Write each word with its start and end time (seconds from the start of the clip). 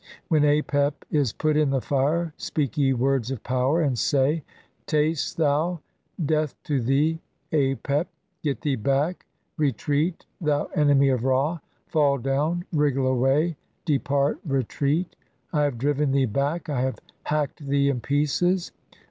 When 0.29 0.41
Apep 0.41 0.93
"is 1.11 1.31
put 1.31 1.55
in 1.55 1.69
the 1.69 1.79
fire 1.79 2.33
speak 2.35 2.75
ye 2.75 2.91
words 2.91 3.29
of 3.29 3.43
power 3.43 3.83
and 3.83 3.99
say, 3.99 4.43
'"Taste 4.87 5.37
thou, 5.37 5.73
1 6.17 6.25
death 6.25 6.55
to 6.63 6.81
thee, 6.81 7.19
Apep. 7.53 8.07
Get 8.41 8.61
thee 8.61 8.77
back, 8.77 9.27
re 9.57 9.71
"treat, 9.71 10.25
thou 10.43 10.65
enemy 10.73 11.09
of 11.09 11.23
Ra, 11.23 11.59
fall 11.85 12.17
down, 12.17 12.65
wriggle 12.73 13.05
away, 13.05 13.57
"depart, 13.85 14.39
retreat. 14.43 15.15
I 15.53 15.65
have 15.65 15.77
driven 15.77 16.13
thee 16.13 16.25
back, 16.25 16.67
I 16.67 16.81
have 16.81 16.97
"hacked 17.25 17.67
thee 17.67 17.87
in 17.87 17.99
pieces 18.01 18.71